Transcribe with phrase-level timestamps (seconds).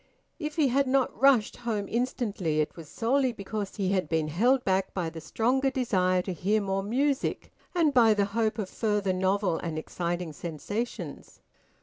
[0.39, 4.65] If he had not rushed home instantly it was solely because he had been held
[4.65, 9.13] back by the stronger desire to hear more music and by the hope of further
[9.13, 11.39] novel and exciting sensations.